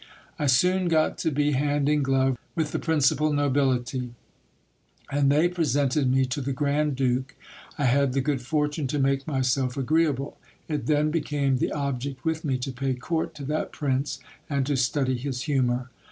I 0.39 0.47
soon 0.47 0.87
got 0.87 1.19
to 1.19 1.29
be 1.29 1.51
hand 1.51 1.87
in 1.87 2.01
glove 2.01 2.35
with 2.55 2.71
the 2.71 2.79
principal 2.79 3.31
nobility; 3.31 4.15
and 5.11 5.31
they 5.31 5.47
presented 5.47 6.11
me 6.11 6.25
to 6.25 6.41
the 6.41 6.53
grand 6.53 6.95
duke. 6.95 7.35
I 7.77 7.83
had 7.85 8.13
the 8.13 8.19
good 8.21 8.41
fortune 8.41 8.87
to 8.87 8.97
make 8.97 9.27
myself 9.27 9.77
agreeable. 9.77 10.39
It 10.67 10.87
then 10.87 11.11
became 11.11 11.59
an 11.61 11.71
object 11.73 12.25
with 12.25 12.43
me 12.43 12.57
to 12.57 12.71
pay 12.71 12.95
court 12.95 13.35
to 13.35 13.45
that 13.45 13.71
prince, 13.73 14.17
and 14.49 14.65
to 14.65 14.75
study 14.75 15.15
his 15.19 15.43
humour. 15.43 15.91